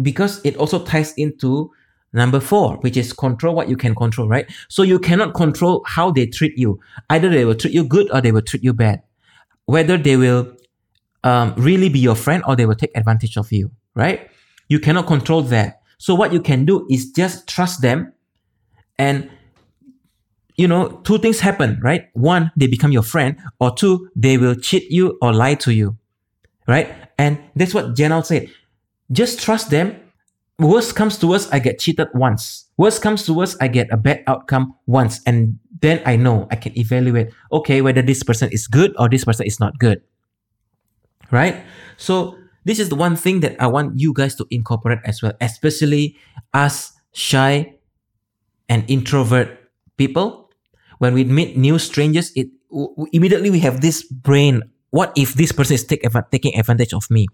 Because 0.00 0.44
it 0.44 0.56
also 0.56 0.84
ties 0.84 1.12
into 1.14 1.70
Number 2.16 2.40
four, 2.40 2.78
which 2.78 2.96
is 2.96 3.12
control 3.12 3.54
what 3.54 3.68
you 3.68 3.76
can 3.76 3.94
control, 3.94 4.26
right? 4.26 4.50
So 4.68 4.82
you 4.82 4.98
cannot 4.98 5.34
control 5.34 5.84
how 5.86 6.10
they 6.10 6.26
treat 6.26 6.56
you. 6.56 6.80
Either 7.10 7.28
they 7.28 7.44
will 7.44 7.54
treat 7.54 7.74
you 7.74 7.84
good 7.84 8.10
or 8.10 8.22
they 8.22 8.32
will 8.32 8.40
treat 8.40 8.64
you 8.64 8.72
bad. 8.72 9.02
Whether 9.66 9.98
they 9.98 10.16
will 10.16 10.56
um, 11.24 11.52
really 11.58 11.90
be 11.90 11.98
your 11.98 12.14
friend 12.14 12.42
or 12.46 12.56
they 12.56 12.64
will 12.64 12.74
take 12.74 12.96
advantage 12.96 13.36
of 13.36 13.52
you, 13.52 13.70
right? 13.94 14.30
You 14.68 14.80
cannot 14.80 15.06
control 15.06 15.42
that. 15.42 15.80
So 15.98 16.14
what 16.14 16.32
you 16.32 16.40
can 16.40 16.64
do 16.64 16.86
is 16.90 17.10
just 17.12 17.48
trust 17.48 17.82
them 17.82 18.12
and 18.98 19.30
you 20.56 20.66
know, 20.66 20.88
two 21.04 21.18
things 21.18 21.40
happen, 21.40 21.78
right? 21.82 22.08
One, 22.14 22.50
they 22.56 22.66
become 22.66 22.90
your 22.90 23.02
friend, 23.02 23.36
or 23.60 23.74
two, 23.74 24.08
they 24.16 24.38
will 24.38 24.54
cheat 24.54 24.90
you 24.90 25.18
or 25.20 25.34
lie 25.34 25.54
to 25.56 25.70
you, 25.70 25.98
right? 26.66 26.88
And 27.18 27.38
that's 27.54 27.74
what 27.74 27.94
Janel 27.94 28.24
said. 28.24 28.48
Just 29.12 29.42
trust 29.42 29.68
them 29.68 29.94
worst 30.58 30.96
comes 30.96 31.18
to 31.18 31.26
worst, 31.26 31.52
I 31.52 31.58
get 31.58 31.78
cheated 31.78 32.08
once. 32.14 32.66
Worst 32.76 33.02
comes 33.02 33.24
to 33.24 33.34
worst, 33.34 33.56
I 33.60 33.68
get 33.68 33.88
a 33.90 33.96
bad 33.96 34.22
outcome 34.26 34.74
once. 34.86 35.20
And 35.26 35.58
then 35.80 36.00
I 36.06 36.16
know 36.16 36.48
I 36.50 36.56
can 36.56 36.76
evaluate, 36.78 37.28
okay, 37.52 37.82
whether 37.82 38.02
this 38.02 38.22
person 38.22 38.50
is 38.52 38.66
good 38.66 38.94
or 38.98 39.08
this 39.08 39.24
person 39.24 39.46
is 39.46 39.60
not 39.60 39.78
good. 39.78 40.02
Right? 41.30 41.62
So 41.96 42.38
this 42.66 42.82
is 42.82 42.90
the 42.90 42.98
one 42.98 43.14
thing 43.14 43.40
that 43.40 43.54
I 43.62 43.68
want 43.68 43.98
you 43.98 44.12
guys 44.12 44.34
to 44.36 44.46
incorporate 44.50 44.98
as 45.06 45.22
well, 45.22 45.32
especially 45.40 46.18
us 46.52 46.92
shy 47.14 47.78
and 48.68 48.84
introvert 48.90 49.70
people. 49.96 50.50
When 50.98 51.14
we 51.14 51.22
meet 51.22 51.56
new 51.56 51.78
strangers, 51.78 52.32
it 52.34 52.48
immediately 53.12 53.50
we 53.50 53.60
have 53.60 53.80
this 53.80 54.02
brain. 54.02 54.62
What 54.90 55.12
if 55.14 55.34
this 55.34 55.52
person 55.52 55.74
is 55.74 55.84
take, 55.84 56.02
taking 56.32 56.58
advantage 56.58 56.92
of 56.92 57.08
me? 57.08 57.28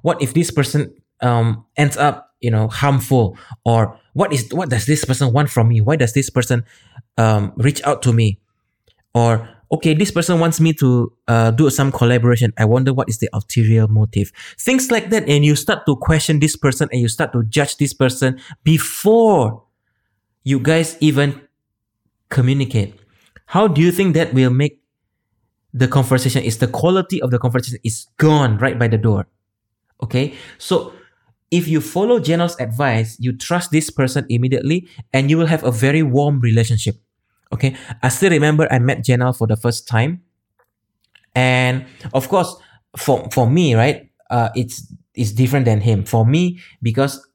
What 0.00 0.22
if 0.22 0.32
this 0.32 0.50
person 0.50 0.94
um, 1.20 1.66
ends 1.76 1.98
up 1.98 2.32
you 2.40 2.50
know 2.50 2.68
harmful 2.68 3.36
or 3.64 4.00
what 4.14 4.32
is 4.32 4.48
what 4.52 4.70
does 4.70 4.86
this 4.86 5.04
person 5.04 5.30
want 5.30 5.50
from 5.50 5.68
me 5.68 5.80
why 5.80 5.94
does 5.94 6.14
this 6.14 6.30
person 6.30 6.64
um, 7.18 7.52
reach 7.56 7.84
out 7.84 8.00
to 8.00 8.12
me 8.14 8.40
or 9.14 9.46
okay 9.70 9.94
this 9.94 10.10
person 10.10 10.40
wants 10.40 10.60
me 10.60 10.72
to 10.72 11.12
uh, 11.28 11.50
do 11.50 11.70
some 11.70 11.92
collaboration 11.92 12.52
i 12.58 12.64
wonder 12.64 12.92
what 12.92 13.08
is 13.08 13.18
the 13.18 13.28
ulterior 13.32 13.86
motive 13.86 14.32
things 14.58 14.90
like 14.90 15.10
that 15.10 15.28
and 15.28 15.44
you 15.44 15.54
start 15.54 15.86
to 15.86 15.96
question 15.96 16.40
this 16.40 16.56
person 16.56 16.88
and 16.92 17.00
you 17.00 17.08
start 17.08 17.32
to 17.32 17.42
judge 17.44 17.76
this 17.76 17.94
person 17.94 18.38
before 18.64 19.62
you 20.44 20.58
guys 20.58 20.96
even 21.00 21.40
communicate. 22.28 22.94
How 23.46 23.68
do 23.68 23.80
you 23.80 23.92
think 23.92 24.14
that 24.14 24.32
will 24.32 24.50
make 24.50 24.80
the 25.72 25.86
conversation 25.86 26.42
is 26.42 26.58
the 26.58 26.66
quality 26.66 27.22
of 27.22 27.30
the 27.30 27.38
conversation 27.38 27.78
is 27.84 28.06
gone 28.16 28.58
right 28.58 28.78
by 28.78 28.88
the 28.88 28.98
door. 28.98 29.28
Okay. 30.02 30.34
So 30.58 30.92
if 31.50 31.68
you 31.68 31.80
follow 31.80 32.18
Janel's 32.18 32.58
advice, 32.58 33.16
you 33.20 33.36
trust 33.36 33.70
this 33.70 33.90
person 33.90 34.26
immediately 34.28 34.88
and 35.12 35.30
you 35.30 35.38
will 35.38 35.46
have 35.46 35.62
a 35.62 35.70
very 35.70 36.02
warm 36.02 36.40
relationship. 36.40 36.96
Okay. 37.52 37.76
I 38.02 38.08
still 38.08 38.30
remember 38.30 38.68
I 38.70 38.78
met 38.78 39.04
Janel 39.04 39.36
for 39.36 39.46
the 39.46 39.56
first 39.56 39.88
time. 39.88 40.22
And 41.34 41.86
of 42.12 42.28
course, 42.28 42.56
for, 42.96 43.28
for 43.30 43.48
me, 43.48 43.74
right, 43.74 44.10
uh, 44.30 44.50
it's, 44.54 44.92
it's 45.14 45.32
different 45.32 45.64
than 45.64 45.80
him. 45.80 46.04
For 46.04 46.24
me, 46.26 46.60
because 46.82 47.26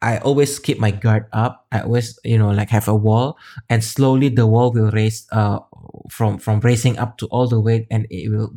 I 0.00 0.18
always 0.18 0.58
keep 0.58 0.78
my 0.78 0.90
guard 0.90 1.26
up. 1.32 1.66
I 1.70 1.80
always, 1.80 2.18
you 2.24 2.38
know, 2.38 2.50
like 2.50 2.70
have 2.70 2.88
a 2.88 2.94
wall 2.94 3.38
and 3.68 3.84
slowly 3.84 4.28
the 4.28 4.46
wall 4.46 4.72
will 4.72 4.90
raise, 4.90 5.26
uh, 5.32 5.60
from, 6.10 6.38
from 6.38 6.60
raising 6.60 6.98
up 6.98 7.18
to 7.18 7.26
all 7.26 7.46
the 7.46 7.60
way 7.60 7.86
and 7.90 8.06
it 8.10 8.30
will 8.30 8.52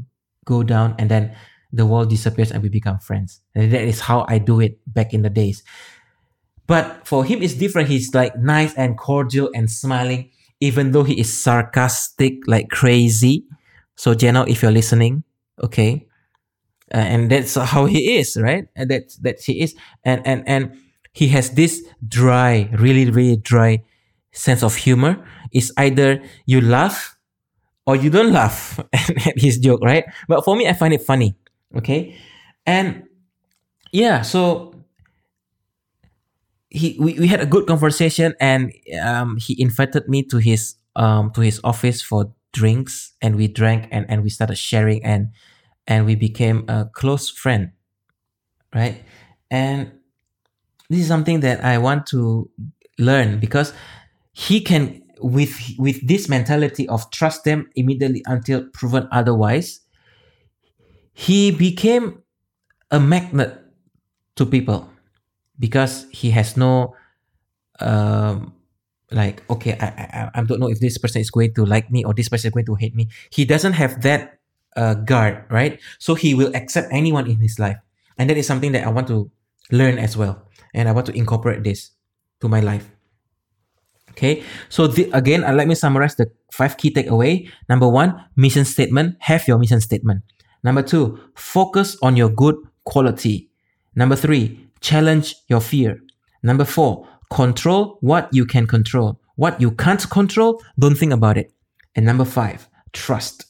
go 0.45 0.63
down 0.63 0.95
and 0.97 1.09
then 1.09 1.35
the 1.71 1.85
wall 1.85 2.05
disappears 2.05 2.51
and 2.51 2.63
we 2.63 2.69
become 2.69 2.99
friends. 2.99 3.41
And 3.53 3.71
that 3.71 3.83
is 3.83 3.99
how 3.99 4.25
I 4.27 4.39
do 4.39 4.59
it 4.59 4.79
back 4.87 5.13
in 5.13 5.21
the 5.21 5.29
days. 5.29 5.61
But 6.67 7.05
for 7.05 7.23
him, 7.23 7.43
it's 7.43 7.53
different. 7.53 7.89
He's 7.89 8.13
like 8.13 8.37
nice 8.37 8.73
and 8.73 8.97
cordial 8.97 9.51
and 9.53 9.69
smiling, 9.69 10.31
even 10.59 10.91
though 10.91 11.03
he 11.03 11.19
is 11.19 11.31
sarcastic 11.31 12.47
like 12.47 12.69
crazy. 12.69 13.45
So, 13.95 14.13
Janel, 14.13 14.47
if 14.47 14.61
you're 14.61 14.71
listening, 14.71 15.23
okay. 15.63 16.07
Uh, 16.93 16.97
and 16.97 17.31
that's 17.31 17.55
how 17.55 17.85
he 17.85 18.17
is, 18.17 18.37
right? 18.37 18.67
And 18.75 18.89
that's 18.91 19.17
that 19.17 19.39
he 19.39 19.61
is. 19.61 19.75
And, 20.03 20.25
and, 20.25 20.43
and, 20.47 20.77
he 21.15 21.29
has 21.29 21.51
this 21.51 21.81
dry, 22.05 22.69
really, 22.73 23.09
really 23.09 23.37
dry 23.37 23.81
sense 24.33 24.61
of 24.63 24.75
humor. 24.75 25.25
It's 25.53 25.71
either 25.77 26.21
you 26.45 26.59
laugh 26.59 27.17
or 27.87 27.95
you 27.95 28.09
don't 28.09 28.33
laugh 28.33 28.79
at 28.93 29.33
his 29.39 29.57
joke, 29.57 29.81
right? 29.81 30.03
But 30.27 30.43
for 30.43 30.57
me, 30.57 30.67
I 30.67 30.73
find 30.73 30.93
it 30.93 31.01
funny. 31.01 31.35
Okay. 31.73 32.17
And 32.65 33.03
yeah, 33.93 34.23
so 34.23 34.74
he 36.75 36.97
we, 36.99 37.13
we 37.19 37.27
had 37.27 37.39
a 37.39 37.45
good 37.45 37.67
conversation 37.67 38.35
and 38.39 38.73
um, 39.01 39.37
he 39.37 39.59
invited 39.61 40.09
me 40.09 40.23
to 40.23 40.37
his 40.37 40.75
um 40.95 41.31
to 41.31 41.41
his 41.41 41.59
office 41.63 42.01
for 42.01 42.33
drinks 42.51 43.13
and 43.21 43.35
we 43.35 43.47
drank 43.47 43.87
and, 43.91 44.05
and 44.09 44.23
we 44.23 44.29
started 44.29 44.57
sharing 44.57 45.03
and 45.03 45.29
and 45.87 46.05
we 46.05 46.15
became 46.15 46.65
a 46.67 46.85
close 46.93 47.29
friend. 47.29 47.71
Right. 48.73 49.03
And 49.51 49.91
this 50.89 51.01
is 51.01 51.07
something 51.07 51.39
that 51.41 51.63
I 51.63 51.77
want 51.77 52.07
to 52.07 52.49
learn 52.97 53.39
because 53.39 53.73
he 54.33 54.61
can 54.61 55.01
with 55.19 55.55
with 55.77 56.05
this 56.05 56.27
mentality 56.27 56.87
of 56.89 57.09
trust 57.11 57.45
them 57.45 57.69
immediately 57.75 58.21
until 58.25 58.65
proven 58.73 59.07
otherwise 59.11 59.79
he 61.13 61.51
became 61.51 62.21
a 62.91 62.99
magnet 62.99 63.63
to 64.35 64.45
people 64.45 64.89
because 65.59 66.05
he 66.11 66.31
has 66.31 66.57
no 66.57 66.95
um 67.79 68.53
like 69.11 69.43
okay 69.49 69.77
I, 69.79 69.85
I 69.85 70.31
i 70.35 70.43
don't 70.43 70.59
know 70.59 70.69
if 70.69 70.79
this 70.79 70.97
person 70.97 71.21
is 71.21 71.29
going 71.29 71.53
to 71.55 71.65
like 71.65 71.91
me 71.91 72.03
or 72.03 72.13
this 72.13 72.29
person 72.29 72.49
is 72.49 72.53
going 72.53 72.65
to 72.65 72.75
hate 72.75 72.95
me 72.95 73.09
he 73.29 73.45
doesn't 73.45 73.73
have 73.73 74.01
that 74.01 74.39
uh, 74.75 74.93
guard 74.93 75.45
right 75.49 75.79
so 75.99 76.15
he 76.15 76.33
will 76.33 76.51
accept 76.55 76.87
anyone 76.91 77.29
in 77.29 77.37
his 77.37 77.59
life 77.59 77.77
and 78.17 78.29
that 78.29 78.37
is 78.37 78.47
something 78.47 78.71
that 78.71 78.85
i 78.85 78.89
want 78.89 79.07
to 79.07 79.31
learn 79.71 79.97
as 79.97 80.17
well 80.17 80.45
and 80.75 80.89
I 80.89 80.91
want 80.91 81.07
to 81.07 81.15
incorporate 81.15 81.63
this 81.63 81.91
to 82.41 82.51
my 82.51 82.59
life. 82.59 82.91
Okay, 84.11 84.43
so 84.69 84.87
the, 84.87 85.09
again, 85.11 85.43
uh, 85.43 85.51
let 85.51 85.67
me 85.67 85.75
summarize 85.75 86.15
the 86.15 86.31
five 86.51 86.77
key 86.77 86.91
takeaway. 86.91 87.49
Number 87.67 87.87
one, 87.87 88.15
mission 88.35 88.63
statement. 88.63 89.15
Have 89.19 89.47
your 89.47 89.57
mission 89.57 89.81
statement. 89.81 90.23
Number 90.63 90.83
two, 90.83 91.19
focus 91.35 91.97
on 92.01 92.15
your 92.15 92.29
good 92.29 92.55
quality. 92.85 93.49
Number 93.95 94.15
three, 94.15 94.64
challenge 94.85 95.35
your 95.47 95.61
fear. 95.61 95.99
Number 96.43 96.63
four, 96.63 97.07
control 97.33 97.97
what 98.01 98.29
you 98.31 98.45
can 98.45 98.67
control. 98.67 99.19
What 99.35 99.59
you 99.59 99.71
can't 99.71 100.07
control, 100.11 100.61
don't 100.77 100.95
think 100.95 101.11
about 101.11 101.37
it. 101.37 101.51
And 101.95 102.05
number 102.05 102.23
five, 102.23 102.69
trust. 102.93 103.45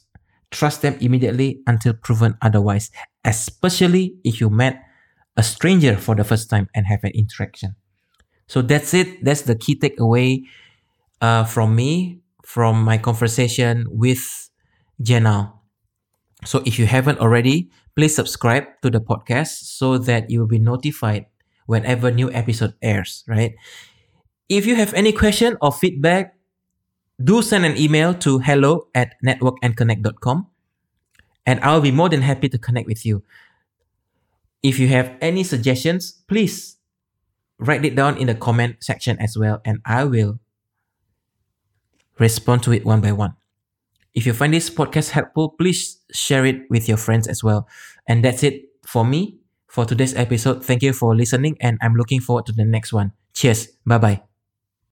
Trust 0.50 0.82
them 0.82 0.96
immediately 1.02 1.60
until 1.68 1.94
proven 1.94 2.38
otherwise, 2.42 2.90
especially 3.26 4.16
if 4.24 4.40
you 4.40 4.50
met 4.50 4.82
a 5.36 5.44
stranger 5.44 5.98
for 5.98 6.16
the 6.16 6.24
first 6.24 6.50
time 6.50 6.70
and 6.74 6.88
have 6.88 7.04
an 7.04 7.12
interaction. 7.14 7.76
So 8.48 8.62
that's 8.62 8.94
it. 8.94 9.26
That's 9.26 9.42
the 9.42 9.56
key 9.56 9.76
takeaway 9.76 10.44
uh, 11.20 11.44
from 11.44 11.76
me 11.76 12.22
from 12.46 12.84
my 12.84 12.98
conversation 12.98 13.86
with 13.90 14.50
Jenna. 15.02 15.52
So 16.46 16.64
if 16.66 16.80
you 16.80 16.86
haven't 16.86 17.20
already, 17.20 17.72
please 17.96 18.16
subscribe 18.16 18.66
to 18.82 18.90
the 18.90 19.00
podcast 19.00 19.64
so 19.64 19.98
that 19.98 20.30
you 20.30 20.40
will 20.40 20.52
be 20.52 20.60
notified 20.60 21.26
whenever 21.66 22.12
new 22.12 22.32
episode 22.32 22.74
airs, 22.82 23.24
right? 23.28 23.56
If 24.50 24.66
you 24.66 24.76
have 24.76 24.94
any 24.94 25.12
question 25.12 25.58
or 25.62 25.72
feedback, 25.72 26.36
do 27.24 27.42
send 27.42 27.66
an 27.66 27.78
email 27.78 28.14
to 28.22 28.40
hello 28.40 28.88
at 28.94 29.16
networkandconnect.com 29.26 30.48
and 31.46 31.60
I'll 31.62 31.82
be 31.82 31.92
more 31.92 32.10
than 32.10 32.22
happy 32.22 32.50
to 32.50 32.58
connect 32.58 32.88
with 32.88 33.06
you. 33.06 33.24
If 34.64 34.80
you 34.80 34.88
have 34.90 35.14
any 35.22 35.44
suggestions, 35.44 36.24
please 36.28 36.78
write 37.60 37.86
it 37.86 37.96
down 37.96 38.18
in 38.18 38.28
the 38.28 38.36
comment 38.36 38.78
section 38.82 39.18
as 39.20 39.38
well, 39.38 39.62
and 39.64 39.80
I 39.86 40.04
will 40.04 40.40
respond 42.20 42.64
to 42.64 42.74
it 42.74 42.84
one 42.84 43.00
by 43.00 43.12
one. 43.12 43.36
If 44.16 44.26
you 44.26 44.34
find 44.34 44.54
this 44.54 44.70
podcast 44.70 45.12
helpful, 45.12 45.50
please 45.50 46.00
share 46.12 46.46
it 46.46 46.62
with 46.70 46.88
your 46.88 46.98
friends 46.98 47.28
as 47.28 47.44
well. 47.44 47.68
And 48.08 48.24
that's 48.24 48.44
it 48.44 48.64
for 48.86 49.06
me 49.06 49.38
for 49.68 49.86
today's 49.86 50.16
episode. 50.16 50.64
Thank 50.64 50.84
you 50.84 50.94
for 50.94 51.16
listening, 51.16 51.58
and 51.62 51.78
I'm 51.82 51.96
looking 51.96 52.22
forward 52.22 52.46
to 52.48 52.54
the 52.54 52.66
next 52.66 52.94
one. 52.94 53.12
Cheers. 53.34 53.68
Bye 53.86 53.98
bye. 53.98 54.35